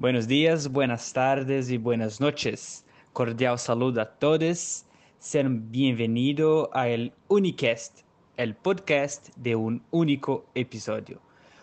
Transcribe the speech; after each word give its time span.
Buenos 0.00 0.28
días, 0.28 0.70
buenas 0.70 1.12
tardes 1.12 1.72
y 1.72 1.76
buenas 1.76 2.20
noches. 2.20 2.86
Cordial 3.12 3.58
saludo 3.58 4.00
a 4.00 4.04
todos. 4.04 4.86
Sean 5.18 5.72
bienvenidos 5.72 6.68
a 6.72 6.88
el 6.88 7.12
Unicast, 7.26 8.02
el 8.36 8.54
podcast 8.54 9.30
de 9.34 9.56
un 9.56 9.82
único 9.90 10.46
episodio. 10.54 11.20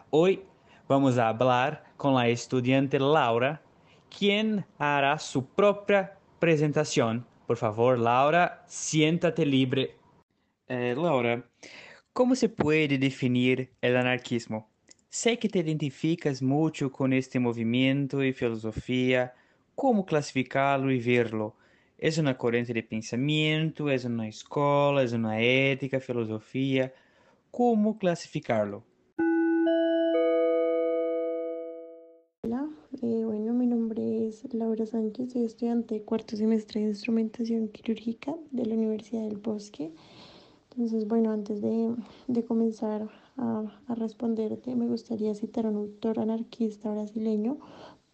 Hoy 0.10 0.44
vamos 0.90 1.18
a 1.18 1.30
hablar 1.30 1.86
con 1.96 2.16
la 2.16 2.28
estudiante 2.28 3.00
Laura, 3.00 3.62
quien 4.10 4.66
hará 4.80 5.18
su 5.18 5.46
propia 5.46 6.20
presentación. 6.38 7.26
Por 7.48 7.56
favor, 7.56 7.98
Laura, 7.98 8.66
siéntate 8.68 9.46
libre. 9.46 9.96
Eh, 10.68 10.94
Laura, 10.98 11.42
¿cómo 12.12 12.36
se 12.36 12.50
puede 12.50 12.98
definir 12.98 13.72
el 13.80 13.96
anarquismo? 13.96 14.75
Sé 15.18 15.40
que 15.40 15.48
te 15.48 15.60
identificas 15.60 16.42
mucho 16.42 16.92
con 16.92 17.14
este 17.14 17.40
movimiento 17.40 18.22
y 18.22 18.34
filosofía. 18.34 19.34
¿Cómo 19.74 20.06
clasificarlo 20.06 20.92
y 20.92 21.00
verlo? 21.00 21.56
¿Es 21.98 22.18
una 22.18 22.38
corriente 22.38 22.74
de 22.74 22.84
pensamiento? 22.84 23.90
¿Es 23.90 24.04
una 24.04 24.28
escuela? 24.28 25.02
¿Es 25.04 25.14
una 25.14 25.40
ética, 25.40 26.02
filosofía? 26.02 26.94
¿Cómo 27.50 27.98
clasificarlo? 27.98 28.84
Hola, 32.44 32.68
eh, 33.02 33.24
bueno, 33.24 33.54
mi 33.54 33.68
nombre 33.68 34.28
es 34.28 34.44
Laura 34.54 34.86
Sánchez, 34.86 35.32
soy 35.32 35.46
estudiante 35.46 35.96
de 35.96 36.02
cuarto 36.04 36.36
semestre 36.36 36.82
de 36.82 36.88
instrumentación 36.88 37.70
quirúrgica 37.70 38.36
de 38.52 38.66
la 38.66 38.76
Universidad 38.76 39.22
del 39.22 39.38
Bosque. 39.38 39.94
Entonces, 40.72 41.08
bueno, 41.08 41.32
antes 41.32 41.62
de, 41.62 41.96
de 42.28 42.44
comenzar 42.44 43.08
a, 43.38 43.66
responderte, 43.96 44.76
me 44.76 44.88
gustaría 44.88 45.36
citar 45.36 45.66
a 45.66 45.70
un 45.70 45.78
autor 45.78 46.20
anarquista 46.20 46.92
brasileño, 46.92 47.58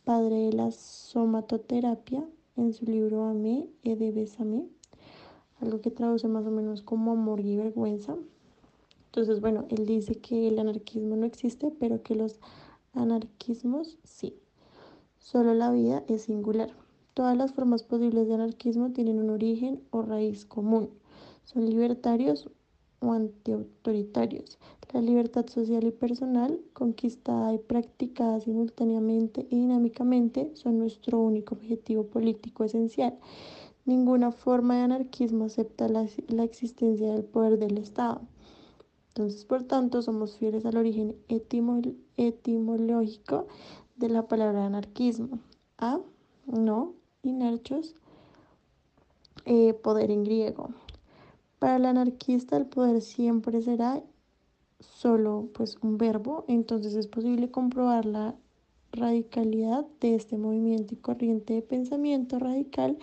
padre 0.04 0.36
de 0.36 0.54
la 0.54 0.72
somatoterapia, 0.72 2.28
en 2.58 2.74
su 2.74 2.86
libro 2.86 3.26
Amé 3.26 3.68
e 3.84 3.96
de 3.96 4.12
Besame, 4.12 4.68
algo 5.62 5.82
que 5.82 5.92
traduce 5.92 6.28
más 6.28 6.46
o 6.46 6.52
menos 6.52 6.82
como 6.82 7.12
amor 7.12 7.40
y 7.40 7.56
vergüenza. 7.56 8.16
Entonces, 9.06 9.42
bueno, 9.42 9.66
él 9.70 9.86
dice 9.86 10.16
que 10.16 10.48
el 10.48 10.60
anarquismo 10.60 11.16
no 11.16 11.26
existe, 11.26 11.72
pero 11.80 12.02
que 12.04 12.16
los 12.16 12.40
anarquismos 12.94 13.98
sí. 14.04 14.36
Solo 15.20 15.54
la 15.54 15.72
vida 15.72 16.04
es 16.08 16.24
singular. 16.24 16.72
Todas 17.14 17.38
las 17.38 17.54
formas 17.54 17.84
posibles 17.84 18.28
de 18.28 18.34
anarquismo 18.34 18.92
tienen 18.92 19.20
un 19.20 19.30
origen 19.30 19.82
o 19.92 20.02
raíz 20.02 20.46
común 20.46 20.90
son 21.46 21.66
libertarios 21.66 22.50
o 23.00 23.14
antiautoritarios. 23.14 24.58
La 24.94 25.02
libertad 25.02 25.48
social 25.48 25.86
y 25.86 25.92
personal, 25.92 26.60
conquistada 26.74 27.54
y 27.54 27.60
practicada 27.60 28.42
simultáneamente 28.42 29.48
y 29.50 29.56
dinámicamente, 29.56 30.52
son 30.56 30.80
nuestro 30.80 31.20
único 31.20 31.56
objetivo 31.56 32.08
político 32.08 32.66
esencial. 32.66 33.18
Ninguna 33.86 34.34
forma 34.34 34.76
de 34.76 34.82
anarquismo 34.82 35.46
acepta 35.46 35.88
la, 35.88 36.06
la 36.28 36.44
existencia 36.44 37.14
del 37.14 37.24
poder 37.24 37.58
del 37.58 37.78
Estado. 37.78 38.22
Entonces, 39.10 39.46
por 39.46 39.64
tanto, 39.64 40.02
somos 40.02 40.36
fieles 40.38 40.66
al 40.66 40.78
origen 40.78 41.16
etimol 41.30 41.96
etimológico 42.18 43.48
de 43.96 44.10
la 44.10 44.28
palabra 44.28 44.66
anarquismo. 44.66 45.40
A, 45.78 46.00
no, 46.48 46.94
inerchos, 47.24 47.96
eh, 49.46 49.74
poder 49.74 50.12
en 50.12 50.24
griego. 50.24 50.70
Para 51.60 51.78
el 51.78 51.86
anarquista 51.86 52.58
el 52.58 52.66
poder 52.66 53.02
siempre 53.02 53.62
será 53.62 54.04
solo 54.82 55.50
pues 55.54 55.78
un 55.82 55.98
verbo, 55.98 56.46
entonces 56.48 56.96
es 56.96 57.08
posible 57.08 57.50
comprobar 57.50 58.06
la 58.06 58.36
radicalidad 58.92 59.86
de 60.02 60.16
este 60.16 60.38
movimiento 60.38 60.94
y 60.94 60.98
corriente 60.98 61.54
de 61.54 61.62
pensamiento 61.62 62.40
radical 62.40 62.98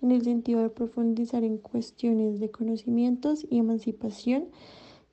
en 0.00 0.10
el 0.10 0.22
sentido 0.22 0.62
de 0.62 0.70
profundizar 0.70 1.44
en 1.44 1.58
cuestiones 1.58 2.40
de 2.40 2.50
conocimientos 2.50 3.46
y 3.50 3.58
emancipación 3.58 4.48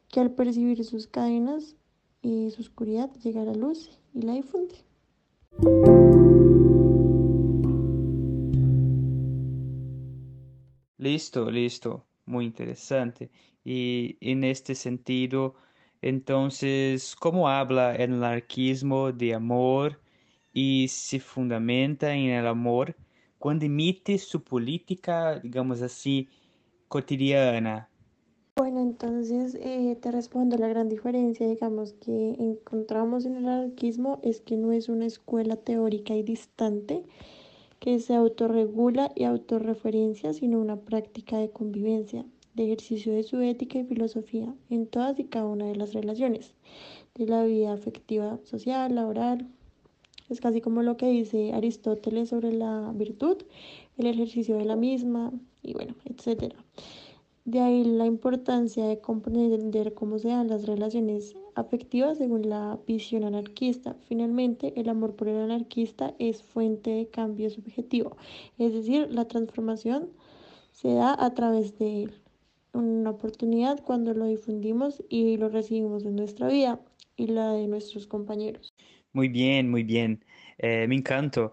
que 0.07 0.19
al 0.19 0.31
percibir 0.31 0.83
sus 0.85 1.07
cadenas 1.07 1.75
y 2.21 2.49
su 2.51 2.61
oscuridad 2.61 3.11
llega 3.23 3.41
a 3.41 3.45
la 3.45 3.53
luz 3.53 3.99
y 4.13 4.21
la 4.21 4.33
difunde. 4.33 4.75
Listo, 10.97 11.49
listo 11.49 12.05
muy 12.25 12.45
interesante. 12.45 13.29
Y 13.63 14.17
en 14.21 14.43
este 14.43 14.75
sentido, 14.75 15.55
entonces, 16.01 17.15
¿cómo 17.19 17.47
habla 17.49 17.95
el 17.95 18.13
anarquismo 18.13 19.11
de 19.11 19.33
amor 19.33 19.99
y 20.53 20.87
se 20.87 21.19
fundamenta 21.19 22.13
en 22.13 22.31
el 22.31 22.47
amor 22.47 22.95
cuando 23.37 23.65
emite 23.65 24.17
su 24.17 24.43
política, 24.43 25.39
digamos 25.39 25.81
así, 25.81 26.29
cotidiana? 26.87 27.89
Bueno, 28.57 28.81
entonces 28.81 29.55
eh, 29.55 29.97
te 30.01 30.11
respondo, 30.11 30.57
la 30.57 30.67
gran 30.67 30.89
diferencia, 30.89 31.47
digamos, 31.47 31.93
que 31.93 32.35
encontramos 32.37 33.25
en 33.25 33.37
el 33.37 33.47
anarquismo 33.47 34.19
es 34.23 34.41
que 34.41 34.57
no 34.57 34.71
es 34.71 34.89
una 34.89 35.05
escuela 35.05 35.55
teórica 35.55 36.15
y 36.15 36.23
distante, 36.23 37.03
que 37.79 37.99
se 37.99 38.13
autorregula 38.13 39.11
y 39.15 39.23
autorreferencia, 39.23 40.33
sino 40.33 40.59
una 40.59 40.75
práctica 40.75 41.39
de 41.39 41.49
convivencia, 41.49 42.25
de 42.53 42.65
ejercicio 42.65 43.13
de 43.13 43.23
su 43.23 43.39
ética 43.41 43.79
y 43.79 43.83
filosofía 43.83 44.53
en 44.69 44.87
todas 44.87 45.19
y 45.19 45.25
cada 45.25 45.45
una 45.45 45.65
de 45.65 45.75
las 45.75 45.93
relaciones, 45.93 46.53
de 47.15 47.27
la 47.27 47.43
vida 47.43 47.73
afectiva, 47.73 48.39
social, 48.43 48.95
laboral. 48.95 49.47
Es 50.29 50.39
casi 50.39 50.61
como 50.61 50.81
lo 50.81 50.97
que 50.97 51.07
dice 51.07 51.53
Aristóteles 51.53 52.29
sobre 52.29 52.53
la 52.53 52.91
virtud, 52.95 53.37
el 53.97 54.07
ejercicio 54.07 54.57
de 54.57 54.65
la 54.65 54.75
misma 54.75 55.31
y 55.63 55.73
bueno, 55.73 55.95
etcétera. 56.05 56.55
De 57.43 57.59
ahí 57.59 57.83
la 57.83 58.05
importancia 58.05 58.85
de 58.85 58.99
comprender 58.99 59.95
cómo 59.95 60.19
se 60.19 60.27
dan 60.27 60.47
las 60.47 60.67
relaciones 60.67 61.35
afectivas 61.55 62.19
según 62.19 62.47
la 62.47 62.79
visión 62.85 63.23
anarquista. 63.23 63.95
Finalmente, 64.07 64.79
el 64.79 64.89
amor 64.89 65.15
por 65.15 65.27
el 65.27 65.37
anarquista 65.37 66.13
es 66.19 66.43
fuente 66.43 66.91
de 66.91 67.07
cambio 67.07 67.49
subjetivo, 67.49 68.15
es 68.59 68.73
decir, 68.73 69.07
la 69.11 69.25
transformación 69.25 70.09
se 70.71 70.93
da 70.93 71.15
a 71.17 71.33
través 71.33 71.77
de 71.79 72.03
él. 72.03 72.13
Una 72.73 73.09
oportunidad 73.09 73.83
cuando 73.83 74.13
lo 74.13 74.25
difundimos 74.25 75.03
y 75.09 75.37
lo 75.37 75.49
recibimos 75.49 76.05
en 76.05 76.15
nuestra 76.15 76.47
vida 76.47 76.79
y 77.17 77.27
la 77.27 77.51
de 77.53 77.67
nuestros 77.67 78.07
compañeros. 78.07 78.73
Muy 79.13 79.27
bien, 79.27 79.69
muy 79.69 79.83
bien. 79.83 80.23
Eh, 80.57 80.85
me 80.87 80.95
encantó. 80.95 81.51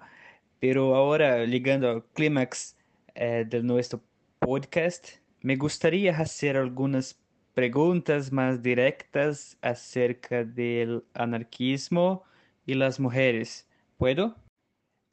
Pero 0.60 0.94
ahora, 0.94 1.44
llegando 1.44 1.90
al 1.90 2.04
clímax 2.14 2.76
eh, 3.14 3.44
de 3.48 3.62
nuestro 3.62 4.00
podcast, 4.38 5.08
me 5.40 5.56
gustaría 5.56 6.16
hacer 6.16 6.56
algunas 6.56 7.18
preguntas 7.54 8.30
más 8.30 8.62
directas 8.62 9.58
acerca 9.60 10.44
del 10.44 11.02
anarquismo 11.14 12.22
y 12.66 12.74
las 12.74 13.00
mujeres. 13.00 13.68
¿Puedo? 13.96 14.36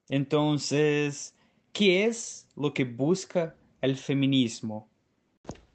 Entonces, 0.09 1.35
¿qué 1.73 2.05
es 2.05 2.47
lo 2.55 2.73
que 2.73 2.83
busca 2.83 3.55
el 3.81 3.97
feminismo? 3.97 4.87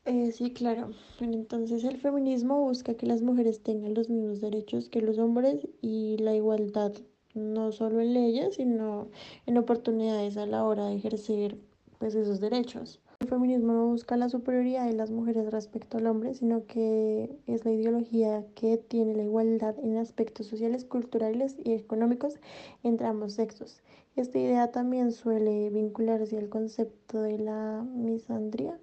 Eh, 0.05 0.33
sí, 0.33 0.53
claro. 0.53 0.91
Entonces 1.21 1.85
el 1.85 1.99
feminismo 1.99 2.61
busca 2.61 2.95
que 2.95 3.07
las 3.07 3.23
mujeres 3.23 3.63
tengan 3.63 3.95
los 3.95 4.09
mismos 4.09 4.41
derechos 4.41 4.89
que 4.89 5.03
los 5.03 5.19
hombres 5.19 5.69
y 5.83 6.17
la 6.19 6.35
igualdad, 6.35 6.93
no 7.35 7.71
solo 7.73 8.01
en 8.01 8.15
leyes, 8.15 8.57
sino 8.57 9.09
en 9.47 9.59
oportunidades 9.59 10.37
a 10.37 10.47
la 10.47 10.65
hora 10.65 10.87
de 10.87 10.97
ejercer 10.97 11.59
pues, 11.99 12.15
esos 12.15 12.41
derechos. 12.41 13.01
El 13.21 13.29
feminismo 13.29 13.75
no 13.75 13.87
busca 13.87 14.17
la 14.17 14.31
superioridad 14.31 14.87
de 14.87 14.95
las 14.95 15.11
mujeres 15.11 15.51
respecto 15.53 15.99
al 15.99 16.07
hombre, 16.07 16.33
sino 16.35 16.67
que 16.67 17.31
es 17.47 17.67
la 17.67 17.73
ideología 17.73 18.47
que 18.55 18.79
tiene 18.79 19.15
la 19.15 19.25
igualdad 19.25 19.79
en 19.79 19.99
aspectos 19.99 20.47
sociales, 20.47 20.87
culturales 20.87 21.57
y 21.63 21.73
económicos 21.75 22.41
entre 22.83 23.07
ambos 23.07 23.35
sexos. 23.35 23.83
Esta 24.17 24.39
idea 24.39 24.71
también 24.73 25.13
suele 25.13 25.69
vincularse 25.71 26.39
al 26.39 26.49
concepto 26.49 27.21
de 27.21 27.39
la 27.39 27.85
misandría, 27.95 28.79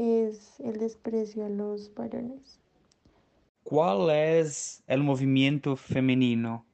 es 0.00 0.58
el 0.60 0.78
desprecio 0.78 1.44
a 1.44 1.48
los 1.48 1.94
varones. 1.94 2.58
¿Cuál 3.62 4.10
es 4.10 4.82
el 4.86 5.02
movimiento 5.02 5.76
femenino? 5.76 6.64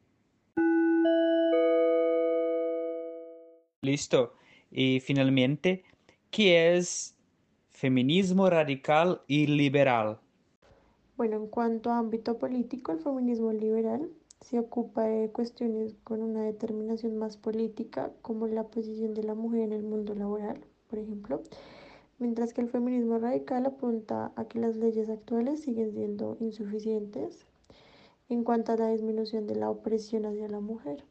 Listo. 3.83 4.33
Y 4.71 5.01
finalmente, 5.01 5.85
¿Qué 6.37 6.77
es 6.77 7.17
feminismo 7.71 8.51
radical 8.51 9.23
y 9.27 9.47
liberal? 9.47 10.19
Bueno, 11.17 11.37
en 11.37 11.47
cuanto 11.47 11.91
a 11.91 11.97
ámbito 11.97 12.37
político, 12.37 12.93
el 12.93 12.99
feminismo 12.99 13.53
liberal 13.53 14.11
se 14.43 14.59
ocupa 14.59 15.05
de 15.05 15.31
cuestiones 15.31 15.95
con 16.05 16.23
una 16.23 16.43
determinación 16.43 17.17
más 17.17 17.39
política, 17.39 18.13
como 18.21 18.49
la 18.49 18.65
posición 18.65 19.15
de 19.15 19.23
la 19.23 19.35
mujer 19.35 19.63
en 19.63 19.73
el 19.73 19.83
mundo 19.83 20.15
laboral, 20.15 20.61
por 20.91 20.99
ejemplo, 20.99 21.43
mientras 22.19 22.55
que 22.55 22.61
el 22.61 22.69
feminismo 22.69 23.19
radical 23.19 23.67
apunta 23.67 24.33
a 24.37 24.45
que 24.47 24.59
las 24.59 24.77
leyes 24.77 25.09
actuales 25.09 25.61
siguen 25.61 25.93
siendo 25.93 26.37
insuficientes 26.41 27.47
en 28.29 28.45
cuanto 28.45 28.73
a 28.73 28.77
la 28.77 28.89
disminución 28.89 29.47
de 29.47 29.57
la 29.57 29.71
opresión 29.71 30.27
hacia 30.27 30.49
la 30.49 30.61
mujer. 30.61 31.05